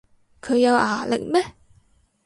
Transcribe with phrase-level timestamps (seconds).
[0.41, 1.53] 佢有牙力咩